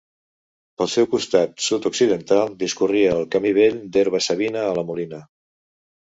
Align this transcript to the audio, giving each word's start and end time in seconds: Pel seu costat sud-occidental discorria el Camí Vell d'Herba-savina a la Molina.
Pel 0.81 0.87
seu 0.91 1.07
costat 1.09 1.51
sud-occidental 1.65 2.55
discorria 2.63 3.11
el 3.17 3.27
Camí 3.35 3.51
Vell 3.57 3.77
d'Herba-savina 3.97 4.63
a 4.71 4.73
la 4.79 4.87
Molina. 4.89 5.21